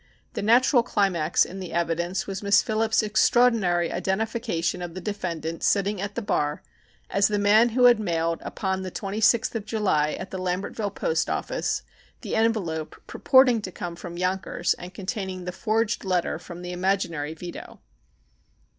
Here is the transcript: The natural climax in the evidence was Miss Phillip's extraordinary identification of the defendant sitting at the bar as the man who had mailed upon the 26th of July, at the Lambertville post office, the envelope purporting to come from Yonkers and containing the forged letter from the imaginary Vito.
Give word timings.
The 0.33 0.41
natural 0.41 0.81
climax 0.81 1.45
in 1.45 1.59
the 1.59 1.73
evidence 1.73 2.25
was 2.25 2.41
Miss 2.41 2.63
Phillip's 2.63 3.03
extraordinary 3.03 3.91
identification 3.93 4.81
of 4.81 4.95
the 4.95 4.99
defendant 4.99 5.61
sitting 5.61 6.01
at 6.01 6.15
the 6.15 6.23
bar 6.23 6.63
as 7.11 7.27
the 7.27 7.37
man 7.37 7.69
who 7.77 7.83
had 7.83 7.99
mailed 7.99 8.39
upon 8.41 8.81
the 8.81 8.89
26th 8.89 9.53
of 9.53 9.63
July, 9.65 10.13
at 10.19 10.31
the 10.31 10.39
Lambertville 10.39 10.95
post 10.95 11.29
office, 11.29 11.83
the 12.21 12.35
envelope 12.35 12.99
purporting 13.05 13.61
to 13.61 13.71
come 13.71 13.95
from 13.95 14.17
Yonkers 14.17 14.73
and 14.73 14.91
containing 14.95 15.45
the 15.45 15.51
forged 15.51 16.03
letter 16.03 16.39
from 16.39 16.63
the 16.63 16.71
imaginary 16.71 17.35
Vito. 17.35 17.79